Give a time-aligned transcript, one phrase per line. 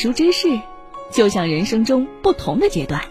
[0.00, 0.58] 熟知识，
[1.10, 3.02] 就像人生中不同的阶段，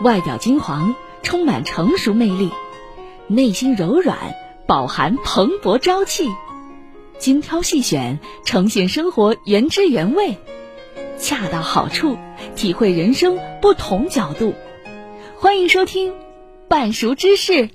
[0.00, 0.94] 外表金黄，
[1.24, 2.52] 充满成熟魅力，
[3.26, 4.16] 内心柔软，
[4.64, 6.30] 饱含蓬勃朝气，
[7.18, 10.38] 精挑细选，呈现生活原汁原味，
[11.18, 12.16] 恰到好处，
[12.54, 14.54] 体会人生不同角度。
[15.36, 16.12] 欢迎收听
[16.68, 17.66] 《半熟知识》。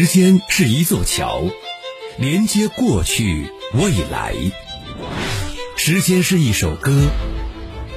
[0.00, 1.42] 时间是一座桥，
[2.18, 4.32] 连接过去未来。
[5.76, 7.08] 时间是一首歌，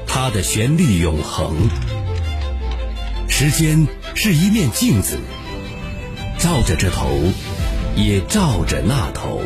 [0.07, 1.69] 它的旋律永恒。
[3.29, 5.19] 时间是一面镜子，
[6.39, 7.07] 照着这头，
[7.95, 9.43] 也照着那头。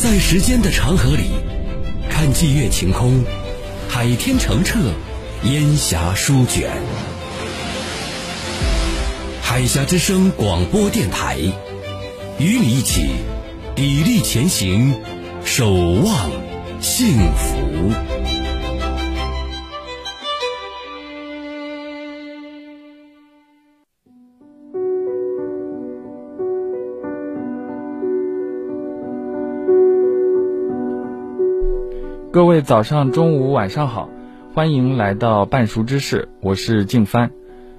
[0.00, 1.30] 在时间的长河里，
[2.10, 3.22] 看霁月晴空，
[3.88, 4.80] 海天澄澈，
[5.44, 6.72] 烟霞舒卷。
[9.58, 11.36] 海峡之声广播电台，
[12.38, 13.10] 与你一起
[13.74, 14.94] 砥砺前行，
[15.42, 16.30] 守望
[16.78, 17.58] 幸福。
[32.30, 34.08] 各位早上、中午、晚上好，
[34.54, 37.32] 欢迎来到半熟知识，我是静帆。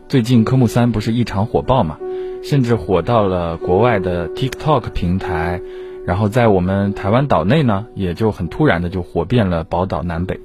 [0.09, 1.99] 最近科目三不是异常火爆嘛，
[2.41, 5.61] 甚至火到了国外的 TikTok 平台，
[6.03, 10.39] 然后在我们台湾岛内呢，也就很突然的就火遍了宝岛南北。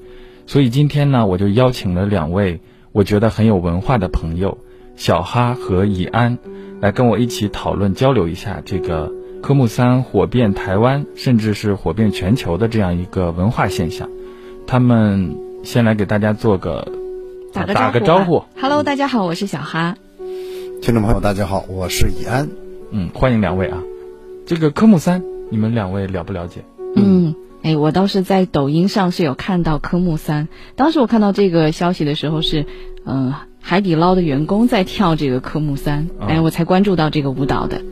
[0.47, 2.61] 所以今天呢，我就邀请了两位
[2.93, 4.59] 我觉得很有文化的朋友，
[4.97, 6.37] 小哈和以安，
[6.83, 14.11] 来跟我一起讨论交流一下这个科目三火遍台湾，甚至是火遍全球的这样一个文化现象。
[14.67, 16.87] 他们先来给大家做个。
[17.54, 19.97] 打个打个招呼，Hello，大家好，我是小哈。
[20.82, 22.48] 听众朋友，大家好，我是以安。
[22.91, 23.78] 嗯，欢迎两位啊。
[24.44, 25.22] 这个科目三，
[25.53, 26.64] 你们两位了不了解？
[26.97, 30.48] 嗯，哎，我倒是在抖音上是有看到科目三。
[30.75, 32.66] 当时我看到这个消息的时候是，
[33.06, 37.82] 嗯、呃，海底捞的员工在跳这个科目三，哦、哎，我才关注到这个舞蹈的。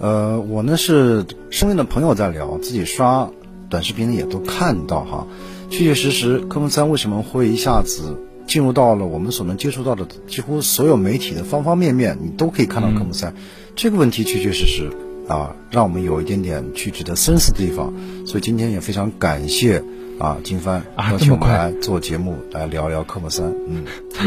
[0.00, 3.30] 呃，我呢是身边的朋友在聊，自己刷
[3.70, 5.28] 短视频也都看到哈，
[5.70, 8.18] 确确实实科目三为什么会一下子。
[8.46, 13.34] 进入到了我们所能接触到的几乎所有媒体的方方面面，你都可以看到科目三，嗯、
[13.76, 14.90] 这个问题确确实实
[15.28, 17.94] 啊，让我们有一点点去值得深思的地方。
[18.26, 19.82] 所以今天也非常感谢
[20.18, 23.54] 啊，金帆邀请我们来做节目，来聊聊科目三。
[23.68, 23.84] 嗯。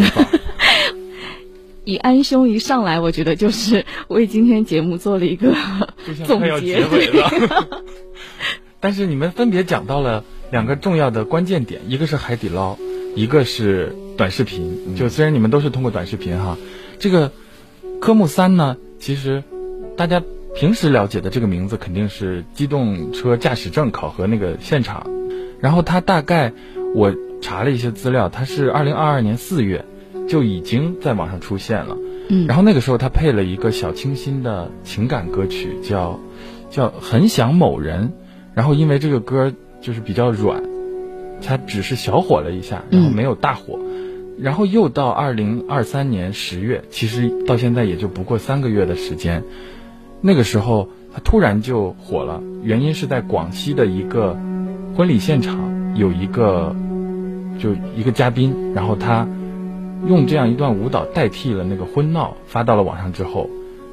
[1.84, 5.53] 以安兄一上来，我觉得就是为今天节目做了一个
[6.26, 6.59] 总结。
[6.59, 7.68] 结尾了。
[8.80, 12.78] 但是你们分别讲到了两个重要的关键点，一个是海底捞，
[13.16, 13.96] 一个是。
[14.18, 16.58] 短视频，就虽然你们都是通过短视频哈，
[17.00, 17.31] 这个
[18.00, 19.44] 科目三呢，其实
[19.98, 20.24] 大家
[20.56, 25.08] 平时了解的这个名字肯定是机动车驾驶证考核那个现场，
[25.59, 26.53] 然后它大概
[26.94, 29.84] 我查了一些资料，它是二零二二年四月
[30.28, 31.97] 就已经在网上出现了，
[32.30, 36.20] 嗯，然后那个时候它配了一个小清新的情感歌曲，叫
[36.70, 38.14] 叫很想某人，
[38.53, 39.52] 然后因为这个歌
[39.82, 40.64] 就是比较软，
[41.42, 43.78] 它只是小火了一下，然后没有大火。
[44.38, 49.44] 然后又到二零二三年十月，其实到现在也就不过三个月的时间。
[50.22, 54.38] 那个时候他突然就火了，原因是在广西的一个
[54.96, 56.75] 婚礼现场，有一个
[57.59, 59.25] 就一个嘉宾，然后他
[60.06, 63.50] 用这样一段舞蹈代替了那个婚闹，发到了网上之后，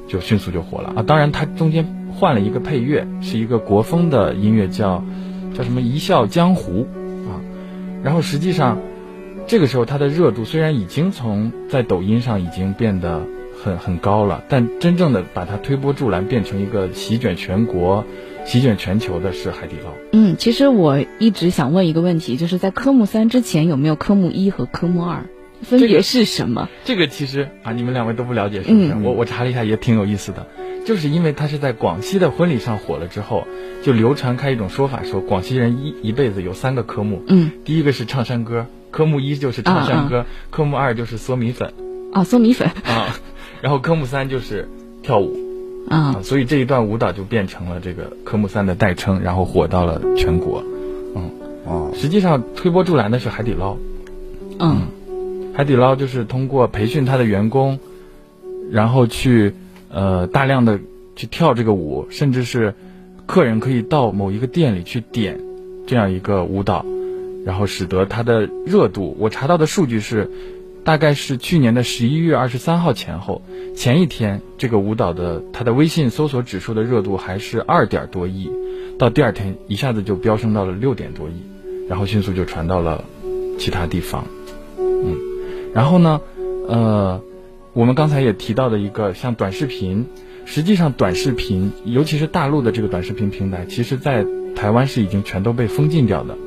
[0.07, 1.03] 就迅速就火了啊！
[1.03, 5.03] 当然，他中间换了一个配乐，是一个国风的音乐，叫
[5.53, 6.71] 叫什么《一笑江湖》
[7.29, 7.39] 啊。
[8.03, 8.77] 然后实际上。
[9.45, 13.21] 这个时候，它的热度虽然已经从在抖音上已经变得
[13.63, 18.03] 很很高了，但真正的把它推波助澜，变成一个席卷全国、
[18.45, 19.91] 席卷全球的是海底捞。
[20.11, 25.25] 嗯，其实我一直想问一个问题，就是在科目三之前有没有科目一和科目二，
[25.61, 26.69] 分别是什么？
[26.83, 28.87] 这个、这个、其实啊，你们两位都不了解，是不是？
[28.93, 30.47] 嗯、我我查了一下，也挺有意思的，
[30.85, 33.47] 就是因为他是在广西的婚礼上火了之后，
[33.83, 38.65] 就流传开一种说法，说广西人一一辈子有三个科目，嗯，第一个是唱山歌。
[38.91, 41.73] 科目一就是唱山歌，啊啊科目二就是嗦米粉，
[42.11, 42.67] 啊，嗦米粉。
[42.83, 43.17] 啊，
[43.59, 44.69] 然后科目三就是
[45.01, 45.35] 跳舞，
[45.89, 50.63] 啊，啊，所以这一段舞蹈就变成了这个科目三的代称，然后火到了全国，
[51.15, 51.31] 嗯，
[51.65, 53.77] 哦，实际上推波助澜的是海底捞，
[54.59, 54.83] 嗯，
[55.55, 57.79] 海底捞就是通过培训他的员工，
[58.69, 59.55] 然后去
[59.93, 60.79] 呃大量的
[61.15, 62.73] 去跳这个舞，甚至是
[63.25, 65.39] 客人可以到某一个店里去点
[65.87, 66.85] 这样一个舞蹈。
[67.45, 70.31] 然后使得它的热度，我查到的数据是，
[70.85, 73.41] 大概是去年的十一月二十三号前后，
[73.75, 78.49] 前一天这个舞蹈的它的微信搜索指数的热度还是二点多亿，
[78.97, 81.33] 到第二天一下子就飙升到了六点多亿，
[81.89, 83.03] 然后迅速就传到了
[83.59, 84.25] 其他地方，
[84.77, 85.17] 嗯，
[85.73, 86.21] 然后呢，
[86.69, 87.21] 呃，
[87.73, 90.05] 我们刚才也提到的一个像短视频，
[90.45, 94.23] 实际上短视频，尤其是大陆的这个短视频平台，其实在
[94.55, 96.37] 台湾是已经全都被封禁掉的。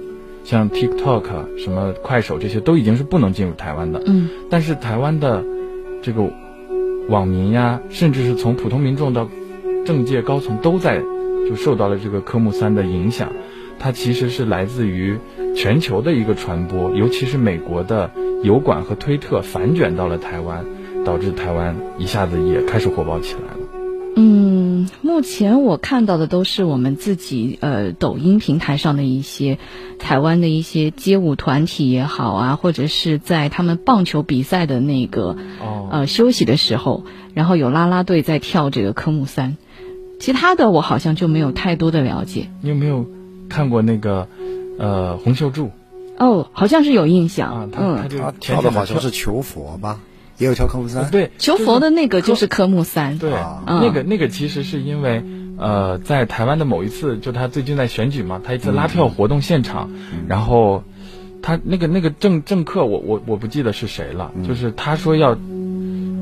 [0.44, 4.00] 像 TikTok、什么快手这些都已经是不能进入台湾的。
[4.06, 5.44] 嗯，但是台湾的
[6.00, 6.31] 这个
[7.08, 9.29] 网民呀，甚至是从普通民众到
[9.84, 11.00] 政界高层都在
[11.49, 13.32] 就受到了这个科目三的影响。
[13.81, 15.19] 它其实是来自于
[15.56, 18.12] 全球的一个传播，尤其是美国的
[18.44, 20.64] 油管和推特反卷到了台湾，
[21.06, 23.56] 导致台湾一下子也开始火爆起来了。
[24.17, 29.58] 嗯，目前我看到的都是我们自己呃抖音平台上的一些
[29.99, 37.05] 台湾的一些街舞团体也好啊，或者是在他们棒球比赛的那个哦呃休息的时候，
[37.35, 39.58] 然后有啦啦队在跳这个科目三，
[40.19, 42.49] 其他的我好像就没有太多的了解。
[42.62, 43.06] 你有没有
[43.49, 44.29] 看过那个
[44.79, 45.70] 呃洪秀柱？
[46.19, 50.00] 哦，好像是有印象，啊，他他嗯，就他跳的好像是求佛吧，
[50.38, 51.10] 也有跳科目三。
[51.10, 55.22] 对求佛的那个就是科目三，对，啊那个那个其实是因为，
[55.58, 59.90] 呃，在台湾的某一次，就他最近在选举嘛，他一次拉票活动现场，
[60.28, 60.84] 然后
[61.42, 65.36] 他那个那个政政客，我我我不记得是谁了，就是他说要，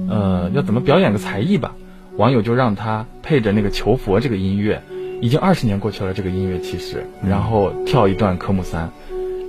[0.08, 1.74] 呃，要怎么表演个才艺吧，
[2.16, 4.82] 网友就让他配着那个求佛这个音乐，
[5.20, 8.90] 已经二十年过去了，这个音乐其实，然后跳一段科目三。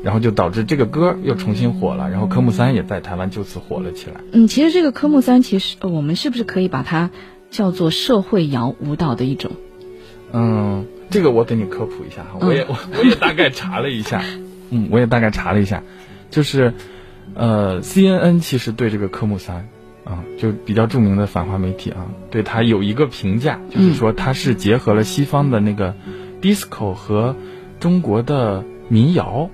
[0.06, 4.22] 然后就导致这个歌又重新火了，然后科目三也在台湾就此火了起来。
[4.34, 7.10] 嗯，其实这个科目三，其实、呃、我们是不是可以把它
[7.50, 9.54] 叫做社会摇舞蹈的一种？
[10.32, 14.24] 嗯，这个我给你科普一下哈，我也我 我也大概查了一下，
[14.70, 15.82] 嗯，我也大概查了一下，
[16.30, 16.76] 就是，
[17.34, 19.68] 呃，CNN 其实对这个科目三
[20.04, 25.96] 啊，就比较著名的反华媒体啊，对它有一个评价，就是说它是结合了西方的那个
[26.44, 27.36] disco 和
[27.80, 29.50] 中国的民谣。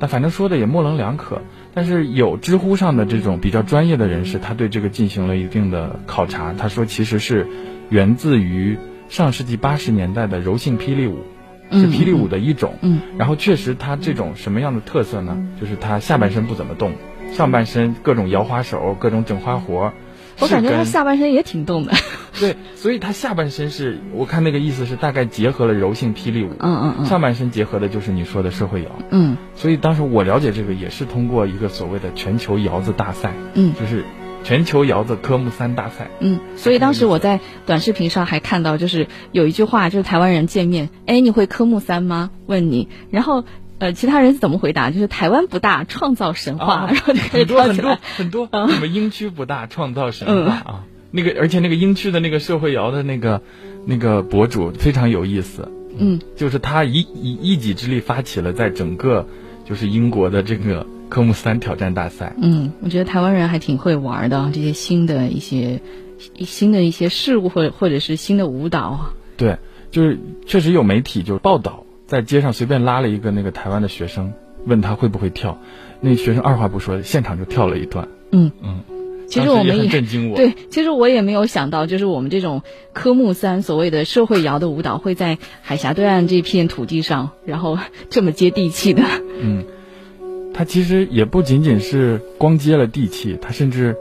[0.00, 1.42] 但反正说的也模棱两可，
[1.72, 6.52] 但是有知乎上的这种比较专业的人士，他对这个进行了一定的考察。
[6.52, 7.46] 他说，其实是
[7.90, 8.76] 源自于
[9.08, 11.24] 上世纪八十年代的柔性霹雳舞，
[11.70, 12.74] 是霹雳舞的一种。
[12.82, 15.36] 嗯，然后确实，它这种什么样的特色呢？
[15.60, 16.92] 就是它下半身不怎么动，
[17.32, 19.92] 上半身各种摇花手，各种整花活。
[20.40, 21.92] 我感觉他下半身也挺动的。
[22.40, 34.04] 对，所以他下半身是我看那个意思是大概结合了柔性霹雳舞，嗯嗯嗯，上半身结合的就是你说的社会摇，嗯，所以当时我了解这个也是通过一个所谓的全球摇子大赛，嗯，就是
[34.42, 42.30] 全球摇子科目三大赛，嗯，所以当时我在短视频上还看到，就是有一句话，就是台湾人见面，哎，你会科目三吗？
[42.46, 43.44] 问你，然后
[43.84, 44.90] 呃，其他人怎么回答？
[44.90, 50.84] 就是台湾不大，创造神话，啊、然后就开始很多很多很多，嗯什么英区不大，创造神话啊。
[51.10, 53.42] 那个，而且那个英区的那个社会摇的那个
[53.84, 59.28] 那个博主非常有意思，嗯，就是他以以一己之力发起了在整个
[59.66, 62.32] 就是英国的这个科目三挑战大赛。
[62.40, 65.82] 嗯，我觉得台湾人还挺会玩的，这些新的一些
[66.40, 69.14] 新的一些事物，或者或者是新的舞蹈啊。
[69.36, 69.58] 对，
[69.90, 74.32] 就是确实有媒体就报道，在街上随便拉了一个那个台湾的学生，
[74.66, 75.58] 问他会不会跳，
[76.00, 78.08] 那学生二话不说，现场就跳了一段。
[78.32, 78.80] 嗯嗯。
[79.26, 80.36] 其实我们也，也震惊我。
[80.36, 87.78] 对，其实我也没有想到，就是我们这种科目三所谓的社会摇的舞蹈，会在海峡对岸这片土地上，然后
[88.10, 89.02] 这么接地气的。
[89.40, 89.64] 嗯，
[90.52, 93.96] 它其实也不仅仅是光接了地气，它甚至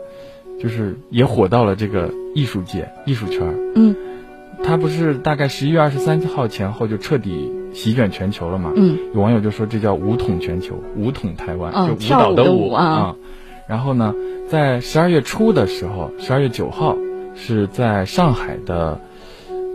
[0.61, 3.41] 就是也火到了这个艺术界、艺术圈。
[3.75, 3.95] 嗯，
[4.61, 8.71] 它不是大概十一月二十三号前后就彻底席卷全球了嘛？
[8.75, 13.15] 嗯，有网友就说这叫舞统全球，舞统台湾，哦、就舞蹈的舞啊。
[13.67, 14.13] 然后呢，
[14.49, 16.97] 在十二月初的时候，十二月九号
[17.33, 18.99] 是在上海的，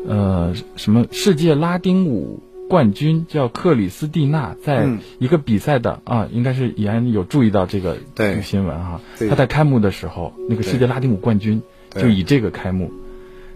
[0.07, 4.87] 呃，什么世界拉丁舞冠军叫克里斯蒂娜，在
[5.19, 9.01] 一个比赛的、嗯、啊，应该是也有注意到这个这个新闻哈。
[9.29, 12.93] 他在开幕的时候，那个世界拉丁舞冠军就以这个开幕。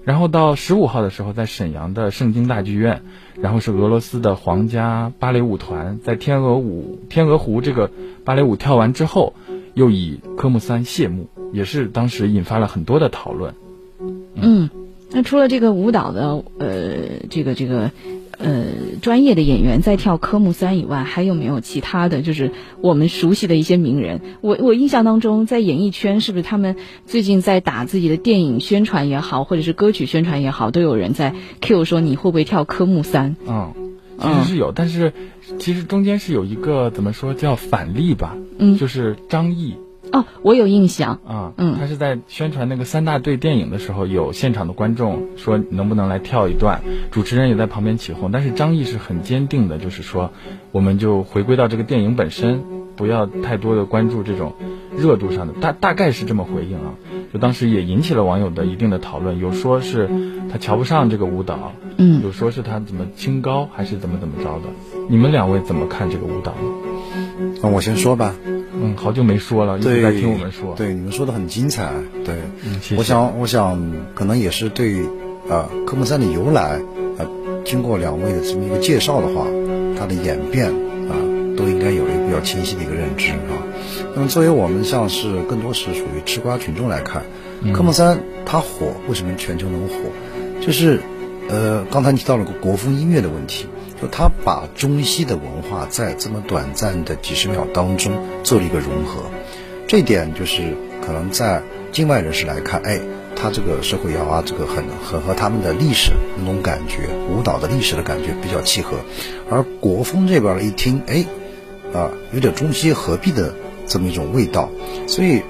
[0.04, 3.02] 然后到十五号的时候，在沈阳的圣经大剧院，
[3.40, 7.90] 然后是俄罗斯的皇家芭蕾舞团在天鹅舞天鹅湖这个
[8.25, 9.35] 芭蕾舞跳完之后。
[9.75, 13.54] 又以科目三谢幕，也是当时引发了很多的讨论。
[13.99, 14.71] 嗯，嗯，
[15.12, 17.90] 那除了这个舞蹈的，呃，这个这个，
[18.38, 18.64] 呃，
[19.00, 24.20] 专业的演员在跳科目三以外，还有没有其他的就是我们熟悉的一些名人？
[24.40, 33.36] 我我印象当中，在演艺圈是不是他们最近在打自己的电影宣传也好，或者是歌曲宣传也好，都有人在 Q 说你会不会跳科目三？
[33.46, 33.72] 嗯，
[34.18, 35.12] 其实是有，但是
[35.58, 39.74] 其实中间是有一个怎么说叫反例吧，嗯就是张译。
[40.12, 41.19] 哦，我有印象。
[41.26, 41.76] 啊，嗯。
[41.78, 50.31] 他是在宣传那个三大队电影的时候，有现场的观众说能不能来跳一段，主持人也在旁边起哄，但是张译是很坚定的，就是说，
[50.71, 52.62] 我们就回归到这个电影本身，
[52.95, 54.52] 不要太多的关注这种
[54.97, 56.95] 热度上的，大大概是这么回应啊，
[57.33, 60.11] 就当时也引起了网友的一定的讨论，有说是
[60.50, 62.23] 他瞧不上这个舞蹈，嗯。
[62.23, 64.69] 有说是他怎么清高还是怎么怎么着的，
[65.09, 67.54] 你们两位怎么看这个舞蹈呢？
[67.62, 68.35] 那我先说吧。
[68.82, 70.74] 嗯，好久没说了，一直，在听我们说。
[70.74, 71.92] 对，你们说的很精彩。
[72.24, 72.34] 对，
[72.64, 73.80] 嗯谢谢我想，我想，
[74.14, 74.96] 可能也是对，
[75.48, 76.80] 呃，科目三的由来，
[77.18, 77.26] 呃，
[77.64, 79.46] 经过两位的这么一个介绍的话，
[79.98, 83.54] 它的演变啊、呃，都应该有一个比较清晰的一个认知啊。
[84.14, 87.22] 那么，作为我们像是更多是属于吃瓜群众来看，
[87.62, 89.94] 嗯科目三它火，为什么全球能火？
[90.60, 91.00] 就是，
[91.49, 93.66] 呃，刚才你提到了个国风音乐的问题。
[94.00, 99.22] 就他把中西的文化在这么短暂的几十秒当中做了一个融合，
[99.87, 102.99] 这一点就是可能在境外人士来看，哎，
[103.37, 108.96] 他这个社会摇啊，这个很很和他们的历史那种感觉，舞蹈的历史的感觉比较契合，
[109.49, 111.25] 而国风这边一听，哎，
[111.94, 113.54] 啊，有点中西合璧的
[113.87, 114.68] 这么一种味道，
[115.06, 115.42] 所以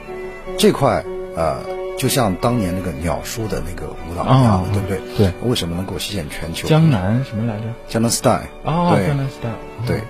[0.58, 1.02] 这块
[1.36, 1.81] 呃。
[2.02, 5.00] 就像当年那个鸟叔的那个舞蹈一样的，哦、对不对？
[5.16, 6.66] 对，为什么能够席卷全球？
[6.66, 7.66] 江南什么来着？
[7.88, 8.48] 江南 style。
[8.64, 9.86] 哦，对江南 style。
[9.86, 10.02] 对，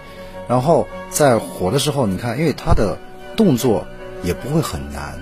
[0.49, 2.97] 然后在火的时候，你看，因为他的
[3.37, 3.87] 动作
[4.23, 5.19] 也不会很难，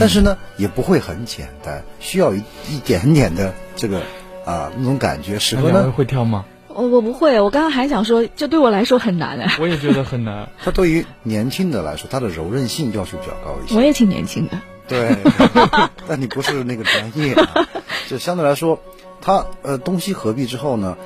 [0.00, 4.00] 但是呢，也不会很简单，需要一一点点的这个
[4.46, 5.38] 啊那种感觉。
[5.38, 6.46] 使得呢，会跳吗？
[6.68, 9.52] 我我不会，我刚刚还想说，这对我来说很难啊。
[9.60, 10.48] 我也觉得很难。
[10.64, 13.76] 他对于年轻的来说，他的柔韧性要求比较高一些。
[13.76, 14.58] 我也挺年轻的。
[14.88, 15.16] 对，
[16.08, 17.66] 但你不是那个专业、啊，
[18.08, 18.80] 就相对来说，
[19.20, 20.96] 它呃东西合璧之后呢，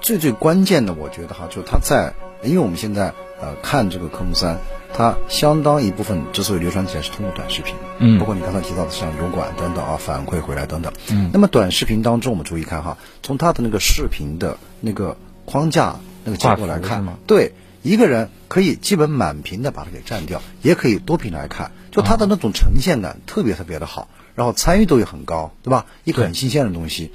[0.00, 4.58] 最最关键的，我觉得哈，就它在，因为我们现在呃看这个科目三，
[4.92, 21.72] 它相当一部分之所以流传起来是通过短视频，嗯，包括你刚才提到的像油管等等啊，反馈回来等等，嗯，那么短视频当中，我们注意看哈，从它的那个视频的那个框架那个结构来看，对，一个人可以基本满屏的把它给占掉，也可以多屏来看。
[21.90, 25.86] 就它的那种呈现感特别特别的好，然后参与度也很高，对吧？
[26.04, 27.10] 一个很新鲜的东西，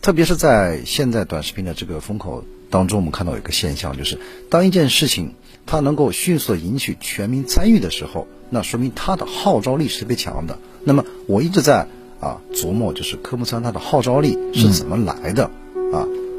[0.00, 4.18] 特别是在现在短视频的这个风口当中，我们看到有一个现象，就是
[4.50, 5.34] 当一件事情
[5.66, 10.58] 它能够迅速引起全民参与的时候，那说明它的号召力是特别强的。
[10.84, 11.86] 那么我一直在
[12.18, 15.50] 啊琢磨，就是科目三它的号召力是怎么来的、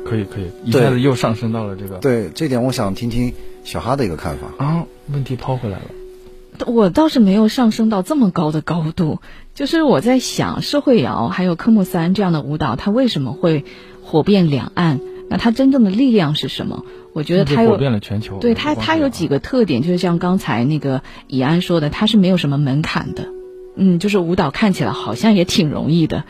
[0.09, 1.97] 可以可以，一下子又上升到了这个。
[1.99, 4.85] 对这点，我想听听小哈的一个看法啊。
[5.13, 5.85] 问题抛回来了。
[6.65, 9.19] 我倒是没有上升到这么高的高度，
[9.55, 13.63] 就是我在想社会摇还有科目三这样的舞蹈，它为什么会
[14.03, 14.99] 火遍两岸？
[15.29, 16.83] 那它真正的力量是什么？
[17.13, 18.39] 我觉得它有火遍了全球。
[18.39, 23.29] 对它，它有几个特点，就是像刚才那个以安说的，它是没有什么门槛的。
[23.75, 26.25] 嗯，就是舞蹈看起来好像也挺容易的，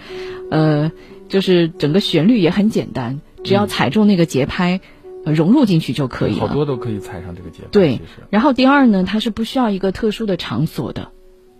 [0.51, 0.91] 呃，
[1.29, 4.77] 就是整个旋律也很简单，只要踩中那个节拍。
[4.77, 4.81] 嗯
[5.25, 7.67] 融入进去就可以了，好多都可以踩上这个节拍。
[7.71, 7.99] 对，
[8.31, 11.09] 然后第二呢，它是不需要一个特殊的场所的，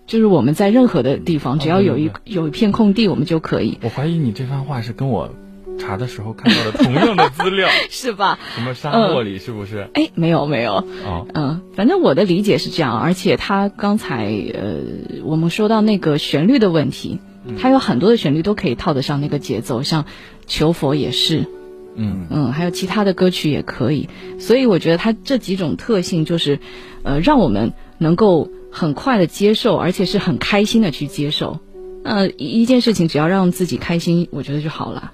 [0.08, 3.78] 就是我们在任何的地方，只要有一、哦、有一片空地，我们就可以。
[3.84, 5.30] 我怀疑你这番话是跟我
[5.78, 8.40] 查的时候看到的同样的资料， 是吧？
[8.56, 9.90] 什么沙漠里、嗯、是不是？
[9.94, 10.76] 哎，没有没有。
[11.06, 17.20] 哦，嗯，反正我的理解是这样，而且他刚才呃，我们说到那个旋律的问题，
[17.60, 20.06] 它有很多的旋律都可以套得上那个节奏，像
[20.48, 21.42] 求佛也是。
[21.42, 21.48] 嗯
[21.96, 24.08] 嗯嗯，还有其他的歌曲也可以，
[24.39, 26.60] 所以我觉得它这几种特性就是，
[27.03, 31.60] 呃，让我们能够很快的接受，而且是很开心的去接受。
[32.03, 35.12] 呃，一件事情只要让自己开心，我觉得就好了。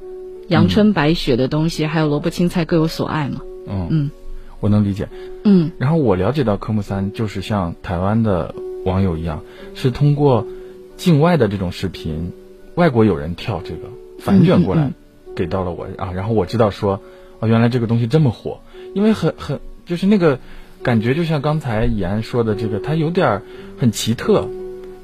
[0.48, 3.42] 阳春白雪的东西，嗯、还有萝卜青菜各有所爱嘛。
[3.68, 4.12] 嗯嗯，
[4.60, 5.10] 我能理解。
[5.44, 8.54] 嗯，然后我了解到科目三就是像台湾的
[8.86, 9.42] 网友一样，
[9.74, 10.46] 是通过
[10.98, 12.32] 境外的这种视频，
[12.76, 13.90] 外国友人跳这个
[14.20, 14.84] 反卷过来。
[14.84, 14.94] 嗯嗯嗯
[15.36, 17.02] 给到了我啊，然后我知道说，
[17.40, 18.62] 哦，原来这个东西这么火，
[18.94, 20.40] 因为很很就是那个
[20.82, 23.42] 感觉，就像刚才以安说的这个，它有点
[23.78, 24.48] 很奇特，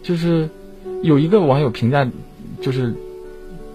[0.01, 0.49] 就是
[1.03, 2.07] 有一个网友评价，
[2.61, 2.95] 就是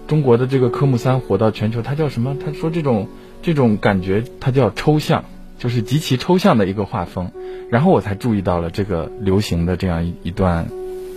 [0.07, 2.35] 中国的这个科目三火到全球，它叫什么？
[2.43, 3.07] 他说这种
[3.41, 5.25] 这种感觉，它叫抽象，
[5.59, 7.31] 就是极其抽象的一个画风。
[7.69, 10.67] 然后我才注意到了这个流行的这样一一段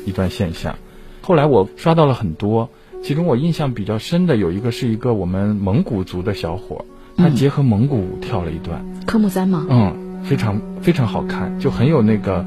[0.05, 0.77] 一段现象。
[1.23, 2.69] 后来我刷到了很多。
[3.03, 6.85] 其中我印象比较深的有一个是一个我们蒙古族的小伙，
[7.17, 8.85] 他结合蒙古舞跳了一段。
[9.07, 9.67] 科目三吗？
[9.69, 12.45] 嗯，非常非常好看，就很有那个，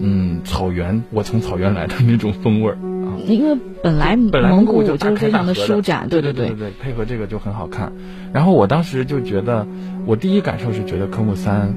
[0.00, 3.12] 嗯，草原，我从草原来的那种风味儿啊。
[3.26, 7.92] 因为本来本来蒙古就就非常的舒展，对对对对对，配合这个就很好看。
[8.32, 9.66] 然后我当时就觉得，
[10.06, 11.74] 我第一感受是觉得科目三，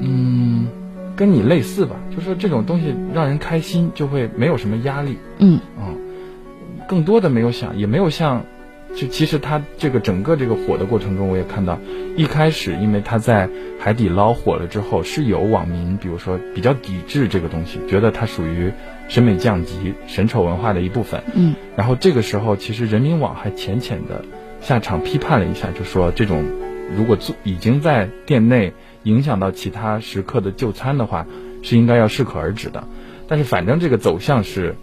[0.00, 0.66] 嗯，
[1.14, 5.16] 跟你类似吧，就说这种东西让人开心，就会没有什么压力。
[5.38, 5.96] 嗯嗯，
[6.92, 8.44] 更多的没有想，也没有像。
[8.94, 11.78] 就其实他这个整个这个火的过程中，我也看到，
[12.18, 13.48] 一开始因为他在
[13.80, 18.70] 海底捞火了之后，是有网民，比如说比较抵制这个东西，觉得它属于
[19.08, 21.22] 审美降级、审丑文化的一部分。
[21.34, 24.22] 嗯，然后这个时候，其实人民网还浅浅的
[24.60, 26.44] 下场批判了一下，就说这种
[26.94, 31.26] 如果做已经在店内影响到其他食客的就餐的话，
[31.62, 32.84] 是应该要适可而止的。
[33.26, 34.76] 但是反正这个走向是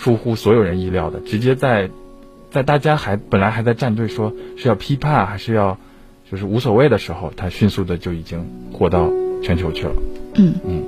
[0.00, 1.88] 出乎所有人意料的，直接在。
[2.52, 5.78] 在大家还本来还在站队，说是要批判还是要，
[6.28, 9.08] 就是无所谓的时候，他迅速的就已经火到
[9.40, 9.92] 全球去了。
[10.34, 10.82] 嗯嗯，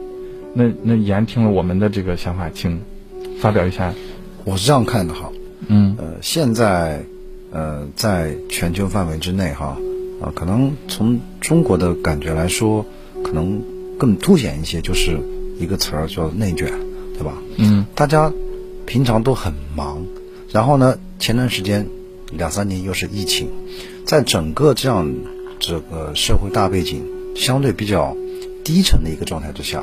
[0.54, 2.80] 那那言听了我们的这个想法，请
[3.38, 3.94] 发表一下。
[4.42, 5.30] 我是这样看的哈。
[5.68, 7.04] 嗯呃，现在
[7.52, 9.78] 呃，在全球范围之内哈，啊、
[10.22, 12.84] 呃，可能从中国的感觉来说，
[13.22, 13.62] 可能
[13.96, 15.16] 更凸显一些，就是
[15.60, 16.72] 一个词儿叫内卷，
[17.16, 17.34] 对吧？
[17.56, 18.32] 嗯，大家
[18.92, 20.04] 平常都很忙。
[20.50, 21.88] 然后呢，前段时间
[22.30, 23.48] 两三年又是疫情，
[24.04, 25.10] 在整个这样
[25.58, 27.02] 这个社会大背景
[27.34, 28.14] 相对比较
[28.62, 29.82] 低沉的一个状态之下，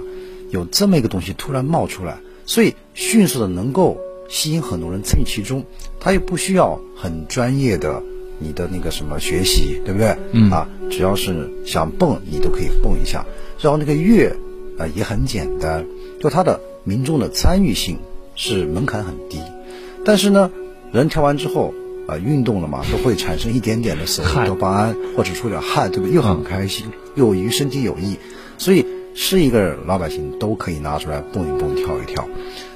[0.51, 3.98] 有这么一个东西突然冒出来，所以迅速的能够
[4.30, 5.66] 吸引很多人参与其中。
[6.00, 8.04] 他又不需要很专业的
[8.38, 10.16] 你的那个什么学习，对不对？
[10.34, 13.25] 嗯啊，只要是想蹦，你都可以蹦一下。
[13.60, 14.32] 然后那个乐
[14.78, 15.84] 啊也很简单，
[16.22, 17.98] 就它的民众的参与性
[18.41, 19.38] 是门槛很低。
[20.05, 20.50] 但是呢，
[20.93, 21.74] 人跳完之后，
[22.08, 26.15] 啊、呃，运动了嘛，都会产生一点点的所谓多巴胺，或者出点汗，对不对？
[26.15, 28.17] 又很开心，又于身体有益，
[28.58, 32.25] 所以是一个老百姓都可以拿出来蹦一蹦、跳一跳。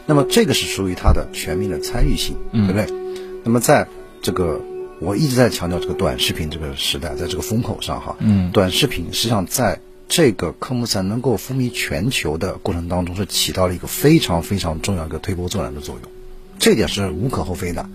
[0.05, 2.85] 那么这个是属于它的全民的参与性，对不对？
[2.89, 3.87] 嗯、那么在
[4.21, 4.59] 这个
[4.99, 9.79] 我一直在强调这个短视频这个时代，在这个风口上哈，嗯，短视频实际上在
[10.15, 16.11] 这个科目三能够风靡全球的过程当中，是起到了一个非常非常重要的推波助澜的作用。
[16.59, 17.89] 这点是无可厚非的。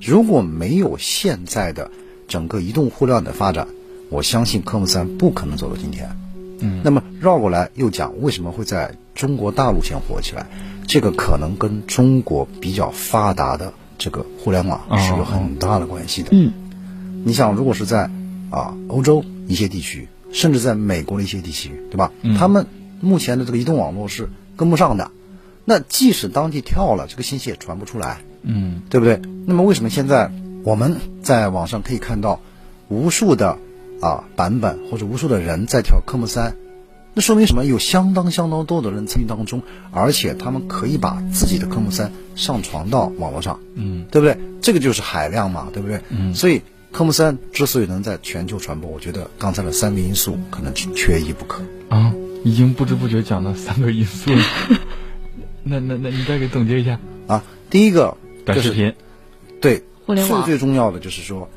[0.00, 1.90] 如果没有现在的
[2.28, 3.66] 整个移动互联网的发展，
[4.08, 6.16] 我相信科目三不可能走到今天。
[6.60, 10.46] 嗯，那么绕过来又讲，为什么会在中国大陆先火起来？
[10.86, 16.28] 这个可能跟中国比较发达的这个互联网是有很大的关系的。
[16.30, 16.52] 嗯，
[17.24, 18.08] 你想，如果是在
[18.50, 22.12] 啊欧洲一些地区，甚至在美国的一些地区，对吧？
[22.20, 22.66] 嗯，他们
[23.00, 25.10] 目前的这个移动网络是跟不上的。
[25.64, 29.22] 那即使当地跳了，这个信息也传不出来，嗯，对不对？
[29.46, 30.30] 那么为什么现在
[30.62, 32.40] 我们在网上可以看到
[32.88, 33.56] 无数的
[34.02, 36.56] 啊版本或者无数的人在跳科目三？
[37.14, 37.64] 那说明什么？
[37.64, 44.36] 有相当相当多的人参与当中，而且他们可以把自己的科目三上传到网络上，嗯，对不对？
[44.60, 46.00] 这个就是海量嘛，对不对？
[46.08, 46.60] 嗯，所以
[46.94, 51.60] 科目三之所以能在全球传播，我觉得刚才的三个因素可能是缺一不可。
[51.88, 54.40] 啊，已经不知不觉讲了三个因素了。
[55.64, 57.42] 那那那你再给总结一下啊！
[57.68, 58.94] 第一个短视频，
[59.60, 61.48] 对，互联网最最重要的就是说，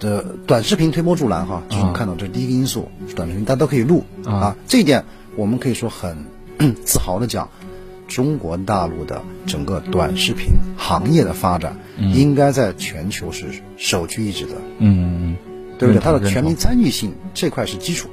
[0.00, 5.04] 的短视频推波助澜哈，就是我们看到这是第一个因素，是短视频大家都可以录啊，这一点
[5.36, 6.24] 我们可以说很
[6.86, 7.50] 自豪的讲，
[8.08, 15.36] 中国大陆的整个短视频行业的发展，应该在全球是首屈一指的，嗯，
[15.78, 16.00] 对不对？
[16.00, 18.08] 它的全民参与性这块是基础，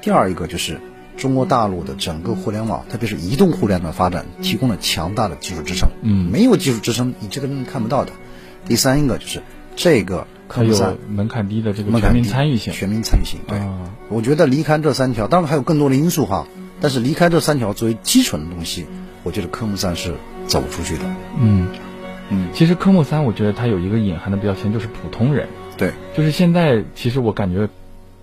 [0.00, 0.80] 第二一个就是。
[1.16, 5.88] 中国大陆的整个互联网，特别是移动互联网的发展，提供了强大的技术支撑。
[6.02, 8.10] 嗯，没有技术支撑，你这个东西看不到的。
[8.66, 9.40] 第三一个就是
[9.76, 13.38] 这个它有门槛低的这个全民参与性，全民参与性。
[13.46, 16.48] 对，啊、我觉得离开这三条，当然还有更多的因素哈。
[16.80, 18.84] 但是离开这三条作为基础的东西，
[19.24, 20.14] 我觉得科目三是
[20.46, 21.02] 走出去的。
[21.40, 21.66] 嗯
[22.30, 25.48] 嗯，其实科目三，我觉得它有一个隐含的标签，就是普通人。
[25.76, 27.68] 对，就是现在，其实我感觉。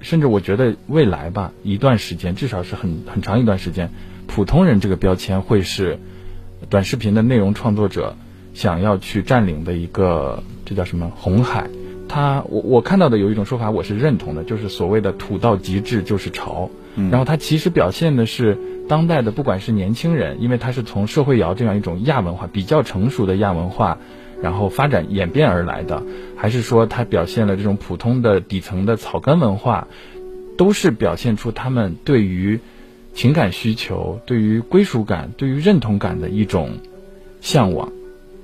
[0.03, 3.91] 甚至我觉得未来吧，一段时间，至少是很很长一段时间，
[4.25, 5.99] 普通人这个标签会是
[6.71, 8.15] 短视频的内容创作者
[8.55, 11.69] 想要去占领的一个，这叫什么红海？
[12.11, 16.69] 他我我看到的有一种说法，我是认同的，就是所谓的土到极致就是潮。
[16.95, 18.57] 嗯，然后它其实表现的是
[18.89, 23.97] 当代的，不管是年轻人，因为它是从社会摇这样一种亚文化比较成熟的亚文化。
[24.41, 26.01] 然后发展演变而来的，
[26.35, 29.87] 还是说它表现了这种普通的底层的草根文化，
[30.57, 32.59] 都是表现出他们对于
[33.13, 36.79] 情感需求、对于归属感、对于认同感的一种
[37.39, 37.91] 向往，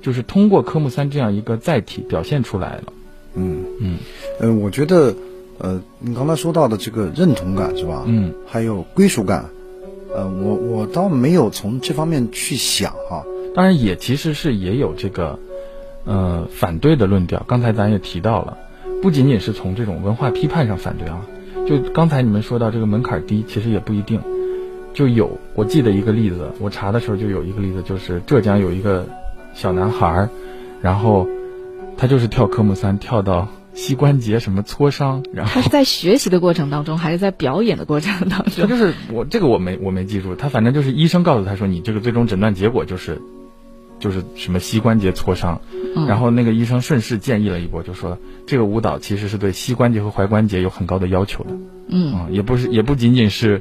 [0.00, 2.92] 就是通过科目三这样一个载体表现出来了。
[3.34, 3.98] 嗯嗯，
[4.40, 5.14] 呃，我觉得，
[5.58, 8.04] 呃，你刚才说到的这个认同感是吧？
[8.06, 9.44] 嗯，还有归属感，
[10.14, 13.24] 呃，我我倒没有从这方面去想哈。
[13.54, 15.38] 当然，也其实是也有这个。
[16.04, 18.56] 呃，反对的论调，刚才咱也提到了，
[19.02, 21.20] 不仅仅是从这种文化批判上反对啊，
[21.68, 24.18] 就刚才你们说到这个门槛低，其实也不一定。
[24.94, 29.04] 就有，我记得一个例子，我查的时候就有一个例子，就是浙江有一个
[29.52, 30.30] 小男孩儿，
[30.80, 31.28] 然后
[31.98, 38.62] 他就是跳科目三，跳到膝关节什么挫伤，然后他是在学习的过程当中，还是在表演的过程当中？
[38.62, 43.20] 他就是我这个我没我没记住，他反正就是医生告诉他说，你这个最终诊断结果就是。
[44.00, 45.60] 就是什么膝关节挫伤，
[45.96, 51.50] 嗯，然后那个医生顺势建议了一波，就说这个舞蹈其实是对膝关节和踝关节有很高的要求的，
[51.88, 53.60] 嗯，啊，也不是也不仅仅是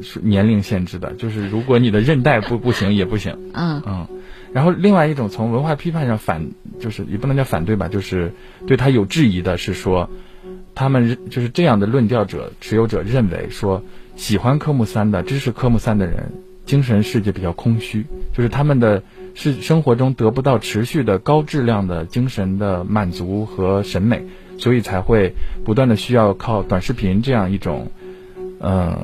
[0.00, 4.06] 是年龄限制的，就是如果你的韧带不不行也不行，嗯嗯，
[4.52, 6.48] 然后另外一种从文化批判上反，
[6.80, 8.32] 就是也不能叫反对吧，就是
[8.66, 10.08] 对他有质疑的是说，
[10.74, 13.82] 他们就是这样的论调者持有者认为说，
[14.16, 16.32] 喜欢科目三的支持科目三的人，
[16.66, 19.02] 精神世界比较空虚，就是他们的。
[19.34, 24.24] 是生活中得不到持续的高质量的精神的满足和审美，
[24.58, 25.32] 所以才会
[25.64, 27.92] 不断的需要靠短视频这样一种，
[28.58, 28.98] 呃，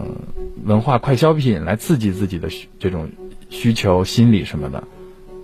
[0.64, 2.48] 文化快消品来刺激自己的
[2.80, 3.10] 这种
[3.48, 4.82] 需求心理什么的。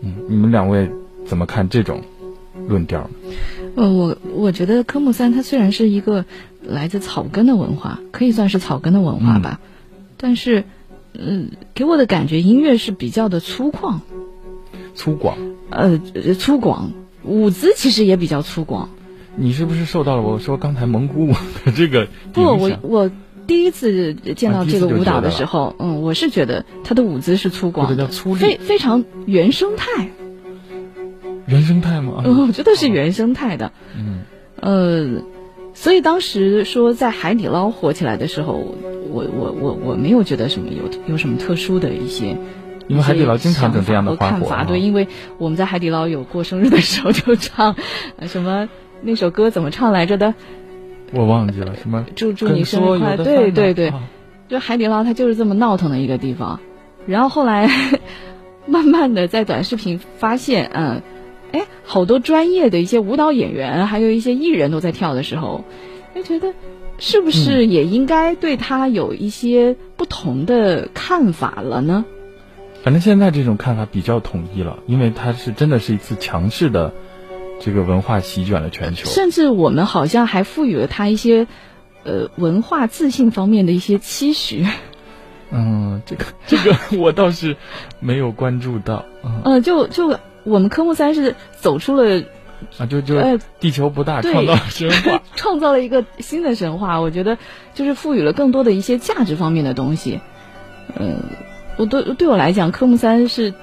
[0.02, 0.90] 嗯，你们两位
[1.26, 2.02] 怎么看这种
[2.68, 3.10] 论调呢？
[3.76, 6.24] 呃，我我觉得科目三它虽然是一个
[6.62, 10.64] 来自草根的文化，可以算是草根的文化吧，嗯、但是，
[11.12, 14.00] 嗯、呃，给我的感觉音乐是比较的粗犷。
[14.94, 15.34] 粗犷，
[15.70, 15.98] 呃，
[16.34, 16.88] 粗犷，
[17.24, 18.88] 舞姿其实也比较粗犷。
[19.36, 21.32] 你是不是受到了我说刚才蒙古舞
[21.64, 22.08] 的这个？
[22.32, 23.10] 不，我我
[23.50, 30.08] 第一次见到这个舞蹈的时候，啊、嗯，我是觉得他的舞姿是粗犷的，非非常原生态。
[31.46, 32.22] 原生态吗？
[32.24, 33.72] 嗯，我觉得是原生态的。
[33.98, 34.20] 嗯，
[34.60, 35.24] 呃，
[35.74, 38.52] 所以当时说在海底捞火起来的时候，
[39.10, 42.36] 我我我我没有觉得什么有有什么特殊的一些。
[42.86, 45.08] 因为海底捞经常整这样的看法对，因为
[45.38, 47.74] 我们在海底捞有过生日的时候就唱，
[48.28, 48.68] 什么
[49.02, 50.34] 那首歌怎么唱来着的？
[51.12, 53.24] 我忘记了，什么祝祝你生日快乐？
[53.24, 53.92] 对对对，
[54.48, 56.60] 就海底捞它就是这么闹腾的一个地方。
[57.06, 57.68] 然后后来
[58.66, 61.02] 慢慢的在短视频发现，嗯，
[61.52, 65.64] 哎，好多专业的一些舞蹈演员，还有一些艺人都在跳的时候，
[66.14, 66.54] 就觉得
[66.98, 72.04] 是不是也应该对他有一些不同的看法了呢？
[72.82, 76.94] 反正现在这种看法比较统一了，因为它是真的是一次强势的
[77.60, 79.06] 这个文化席卷了全球。
[79.08, 81.46] 甚至我们好像还赋予了他一些
[82.02, 84.66] 呃文化自信方面的一些期许。
[85.52, 87.56] 嗯，这个这个我倒是
[88.00, 89.04] 没有关注到。
[89.22, 92.22] 嗯， 呃、就就我们科目三是走出了
[92.78, 93.16] 啊，就就
[93.58, 97.00] 地球不大，创造神话， 创造了一个新的神话。
[97.00, 97.36] 我觉得
[97.74, 100.20] 就是赋予了更多的一些价值方面的东西。
[100.98, 101.16] 嗯。
[101.76, 103.54] 我对对我来讲，科目三是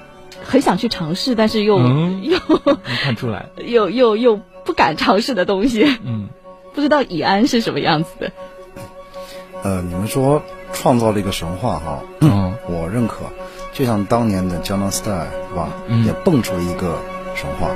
[0.44, 5.84] 很想去尝试，但是又、嗯、 又没看出来， 又又又不敢尝试的东西。
[6.04, 6.28] 嗯，
[6.74, 8.32] 不知道以安是什么样子的。
[9.62, 13.24] 呃，你们说创造了一个神话哈，嗯，我认可。
[13.72, 15.14] 就像当年的《江南 Style》
[15.48, 15.68] 是吧？
[15.88, 17.00] 嗯，也蹦出一个
[17.34, 17.70] 神话。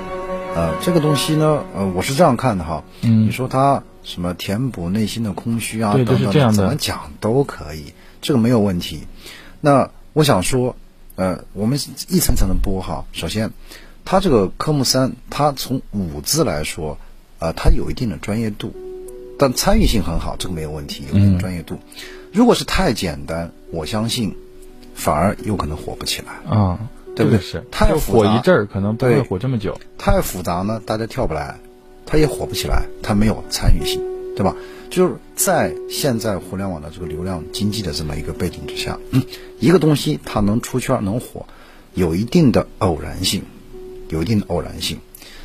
[0.55, 2.83] 呃，这个东西呢，呃，我是这样看的哈。
[3.03, 9.07] 嗯，你说它什么填补内心的空虚啊，对，等等，怎么讲都可以，这个没有问题。
[9.61, 10.77] 那我想说，
[11.17, 13.05] 呃，我们一层层的剥哈。
[13.13, 13.51] 首先，
[14.05, 16.99] 它这个科目三，它从舞姿来说，
[17.39, 18.75] 呃，它有一定的专业度，
[19.39, 21.75] 但参与性很好，这个没有问题，有一定的专业度。
[21.75, 24.37] 嗯、如果是太简单，我相信
[24.95, 26.79] 反而有可能火不起来啊，
[27.15, 27.41] 对不对？
[27.41, 29.79] 是太复杂，火一阵儿可能不会火这么久。
[29.99, 31.59] 太复杂呢，大家跳不来，
[32.07, 34.01] 它也火不起来，它没有参与性，
[34.35, 34.57] 对吧？
[34.91, 39.23] 就是在现在互联网的这个流量经济的这么一个背景之下，嗯，
[39.59, 41.47] 一个东西它能出圈能火，
[41.95, 43.43] 有一定的偶然性，
[44.11, 44.99] 有一定的偶然性。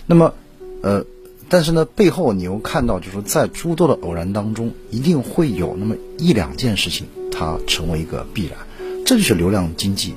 [0.05, 0.33] 那么，
[0.81, 1.05] 呃，
[1.47, 8.57] 但是呢，背后你又看到，就是在诸多的偶然当中，一定会有那么一两件事情，它成为一个必然。
[9.05, 10.13] 这就是流量经济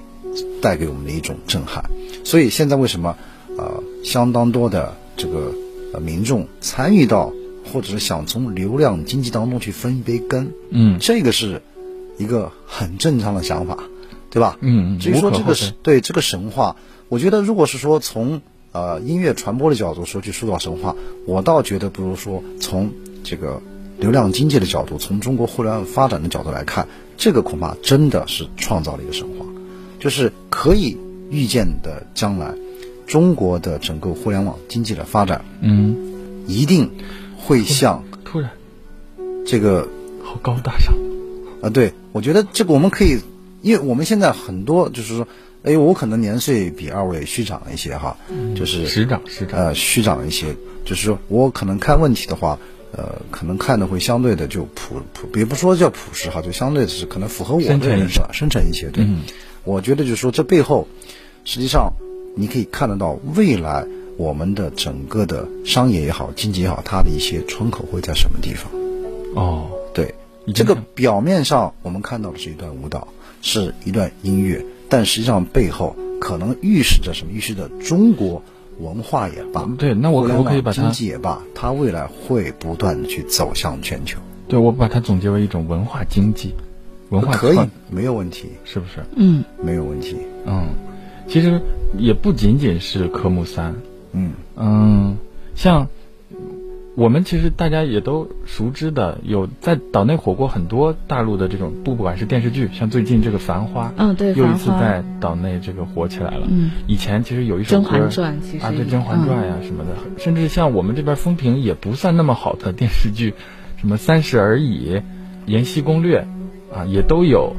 [0.61, 1.85] 带给我们的一种震撼。
[2.25, 3.17] 所以现在为什么
[3.57, 5.55] 呃相当多的这个
[5.93, 7.33] 呃民众参与到？
[7.73, 11.63] 或者是想从流量经济当中去分一杯羹，嗯，这个是
[12.19, 13.79] 一个很正常的想法，
[14.29, 14.59] 对吧？
[14.61, 14.99] 嗯嗯。
[14.99, 16.77] 至于说这个是对这个神话，
[17.09, 20.95] 我觉得如果是说从呃音乐传播的角度说去塑造神话，
[21.27, 22.91] 我倒觉得不如说从
[23.25, 23.63] 这个
[23.99, 29.47] 流量经济的角度，从中国互联网发展的角度来看，这个恐怕真的是创造了一个神话，
[29.99, 30.97] 就是可以
[31.31, 32.55] 预见的将来
[33.07, 35.97] 中国的整个互联网经济的发展，嗯，
[36.47, 36.91] 一定。
[37.43, 38.51] 会像突然，
[39.47, 39.89] 这个
[40.23, 40.95] 好高大上
[41.63, 41.69] 啊！
[41.71, 43.19] 对，我觉得这个我们可以，
[43.63, 45.27] 因为我们现在很多就是说，
[45.63, 48.17] 哎，我可能年岁比二位虚长一些哈，
[48.55, 52.59] 就是实长实长呃虚长一些，就是说我可能看问题的话，
[52.93, 58.89] 呃，可能看的会相对的就朴朴，也不说叫朴实哈，就相对的是可能符合我的人设，深沉一些。
[58.91, 59.21] 对，嗯、
[59.65, 60.87] 我觉得就是说这背后，
[61.45, 61.93] 实际上
[62.37, 63.87] 你可以看得到未来
[64.21, 68.71] 我们的整个的商业也好，经济也好，它的一些窗口会在什么地方？
[69.35, 70.15] 哦，对，
[70.55, 73.09] 这个表面上我们看到的是一段舞蹈，
[73.41, 74.63] 是一段音乐。
[74.91, 77.33] 但实际上背后可能预示着什么？
[77.33, 78.43] 预示着中国
[78.79, 84.19] 文化也罢，对，那我可不可以把它经济也罢，它未来会不断的去走向全球。
[84.49, 86.53] 对，我把它总结为一种文化经济，
[87.09, 89.03] 文化可以没有问题，是不是？
[89.17, 90.17] 嗯，没有问题。
[90.45, 90.69] 嗯，
[91.27, 91.59] 其实
[91.97, 93.75] 也不仅仅是科目三，
[94.13, 95.17] 嗯嗯，
[95.55, 95.89] 像。
[96.97, 106.47] 我们其实大家也都熟知的，有在岛内火过很多大陆的这种不不管是电视剧，像最近这个《繁花》，嗯，对，又一次在岛内这个火起来了。
[106.51, 113.35] 嗯，以前其实有一首歌《甄嬛传》，其实啊，对《甄嬛传》呀什么的，嗯，甚至像我们这边风评也不算那么好的电视剧，
[113.79, 114.97] 什么《三十而已》
[115.47, 116.27] 《延禧攻略》，
[116.77, 117.55] 啊，也都有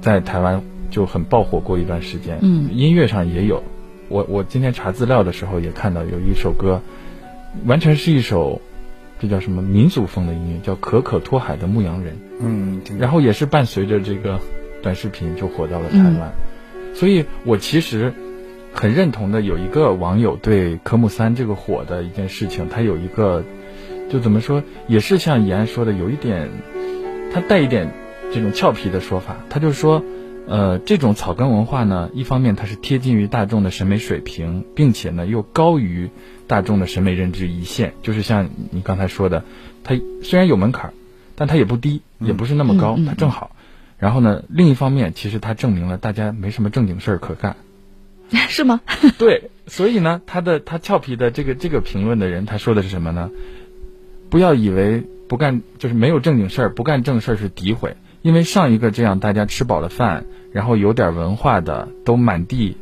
[0.00, 2.38] 在台湾就很爆火过一段时间。
[2.40, 3.62] 嗯，音乐上也有，
[4.08, 6.80] 我我今天查资料的时候也看到有一首歌。
[7.66, 8.60] 完全是一首，
[9.20, 12.12] 这叫什么民族风的音乐，叫《可可托海的牧羊人》。
[12.40, 14.40] 嗯，然后也是伴随着这个
[14.82, 16.32] 短视频就火到了台湾。
[16.74, 18.12] 嗯、所以我其实
[18.72, 23.44] 很认同的，有一个网友对科目三这个火的一件事情，他有一个
[24.10, 26.48] 就怎么说，也是像怡安说的，有一点
[27.32, 27.88] 他带一点
[28.32, 30.02] 这种俏皮的说法，他就说，
[30.46, 36.10] 呃，这种草根文化呢，一方面它是贴近于大众的审美水平，并且呢又高于。
[36.46, 39.44] 大众的审美认知一线，就是像你刚才说的，
[39.82, 40.92] 它虽然有门槛，
[41.36, 43.56] 但它也不低，也不是那么高，它正好。
[43.96, 47.56] 然后呢，另一方面，其实它证明了大家没什么正经事儿可干，
[48.50, 48.82] 是吗？
[49.16, 53.30] 对，所以呢，他的他俏皮的这个这个评论的人，他说的是什么呢？
[54.28, 62.74] 不要以为不干就是没有正经事儿，不干正事儿是诋毁，因为上一个这样大家吃饱了饭，然后有点文化的，都满地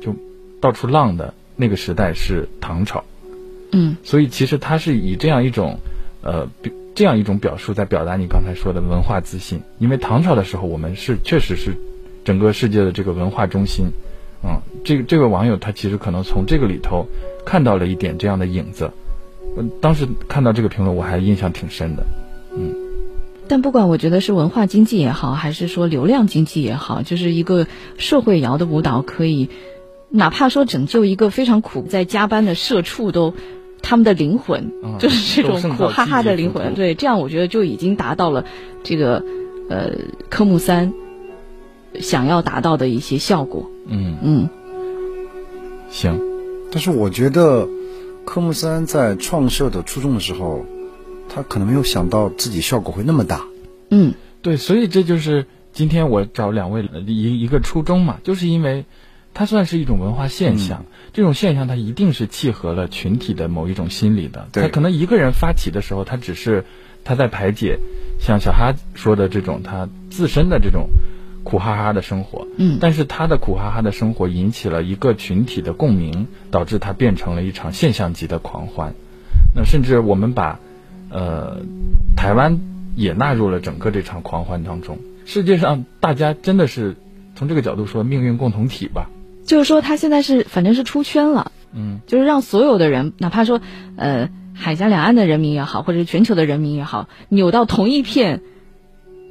[0.00, 0.14] 就
[0.60, 1.34] 到处浪的。
[1.56, 3.02] 那个时代是唐朝，
[3.72, 5.78] 嗯，所以其实他是以这样一种，
[6.22, 6.48] 呃，
[6.94, 9.60] 这样一种表述在表达你刚才说的文化自信。
[9.80, 11.74] 因为唐朝的时候，我们是确实是
[12.24, 13.86] 整个世界的这个文化中心，
[14.44, 17.04] 嗯，这个这个网友他其实可能从这个里头
[17.44, 18.92] 看到了一点这样的影子。
[19.56, 22.06] 嗯，当时看到这个评论，我还印象挺深的，
[22.56, 22.83] 嗯。
[23.46, 27.66] 但不管我觉得是文化经济也好，还是说流量经济也好，就是一个
[27.98, 29.50] 社会摇的舞蹈可以。
[30.10, 33.34] 哪怕说拯救一个非常苦在加班的社畜都，
[33.82, 38.44] 他们的灵魂、嗯、 就是这种苦哈哈的灵魂，对，这样我觉得就已经达到了
[38.84, 39.24] 这个
[39.68, 39.90] 呃
[40.30, 40.92] 科目三
[42.00, 43.68] 想要达到的一些效果。
[43.88, 44.48] 嗯嗯，
[45.90, 46.20] 行，
[46.70, 47.68] 但是我觉得
[48.24, 50.64] 科目三在创设的初衷的时候，
[51.34, 53.44] 他可能没有想到自己效果会那么大。
[53.90, 58.84] 嗯，对，所以这就是今天我找两位一一个初衷嘛，就是因为。
[59.36, 64.46] 它算是一种文化现象，嗯、这种现象它一定是契合了群体的某一种心理的。
[64.52, 66.64] 他可能一个人发起的时候，他只是
[67.02, 67.80] 他在排解，
[68.20, 70.88] 像小哈说的这种他自身的这种
[71.42, 72.46] 苦哈哈的生活。
[72.58, 78.94] 嗯，但是他的苦哈哈的生活引起了一个群体的共鸣，导致他变成了一场现象级的狂欢。
[79.52, 80.60] 那甚至我们把
[81.14, 81.62] 呃
[82.16, 82.58] 台湾
[82.96, 84.98] 也纳入了整个这场狂欢当中。
[85.24, 86.96] 世界上大家真的是
[87.36, 89.08] 从这个角度说命运共同体吧。
[89.46, 93.60] 就是说，他现在是反正是出圈了，嗯，就是让所有的人，哪怕说，
[93.96, 98.40] 呃，海峡两岸的人民也好，或者是全球的人民也好，扭到同一片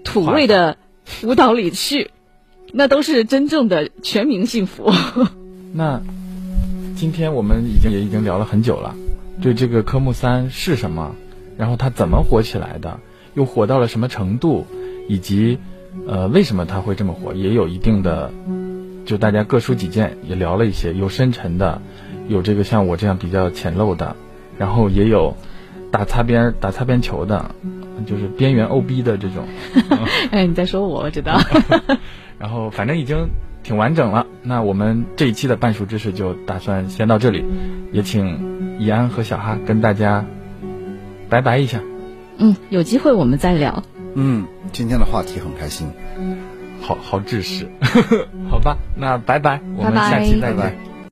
[0.04, 0.78] 土味的
[1.24, 2.12] 舞蹈里去，
[2.72, 4.92] 那都是真正的全民幸福。
[5.74, 6.00] 那
[6.96, 8.96] 今天我们已经也已经聊了很久了，
[9.42, 11.16] 对这个科目三是什么，
[11.64, 13.00] 然后他怎么火起来的，
[13.36, 14.68] 又火到了什么程度，
[15.08, 15.60] 以及
[16.06, 18.34] 呃为什么他会这么火，也有一定的。
[19.06, 21.82] 就大家各抒己见，也聊了一些，有深沉的，
[22.28, 24.18] 有这个像我这样比较浅陋的，
[24.58, 25.38] 然后也有
[25.90, 27.56] 打擦边打擦边球的，
[28.06, 29.48] 就是边缘 OB 的这种。
[30.32, 31.40] 哎，你在说我，我知道。
[32.38, 33.30] 然后反正已经
[33.64, 37.46] 挺完整了，那我们这一期的半熟知识就打算先到这里，
[37.94, 40.26] 也请怡安和小哈跟大家
[41.30, 41.80] 拜拜一下。
[42.38, 43.84] 嗯，有机会我们再聊。
[44.16, 45.88] 嗯，今天的话题很开心。
[46.82, 47.68] 好好知识，
[48.52, 50.58] 好吧，那拜拜，我们下期再见。
[50.58, 50.93] 拜拜。